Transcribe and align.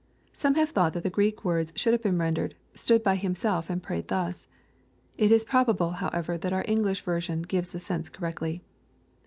]Some 0.33 0.55
have 0.55 0.69
thought 0.69 0.93
that 0.93 1.03
the 1.03 1.11
Greek 1.11 1.45
words 1.45 1.71
should 1.75 1.93
have 1.93 2.01
been 2.01 2.17
rendered, 2.17 2.55
"stood 2.73 3.03
by 3.03 3.17
himself 3.17 3.69
and 3.69 3.83
prayed 3.83 4.07
thus." 4.07 4.47
It 5.15 5.31
is 5.31 5.45
probable, 5.45 5.91
however, 5.91 6.39
that 6.39 6.51
our 6.51 6.65
English 6.67 7.03
ver 7.03 7.21
sion 7.21 7.43
gives 7.43 7.71
the 7.71 7.79
sense 7.79 8.09
correctly. 8.09 8.63